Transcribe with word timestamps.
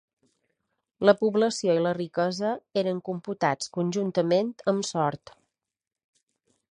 La 1.09 1.13
població 1.17 1.75
i 1.79 1.83
la 1.87 1.91
riquesa, 1.97 2.53
eren 2.83 3.03
computats 3.11 3.69
conjuntament 3.79 4.53
amb 4.73 4.89
Sort. 4.93 5.35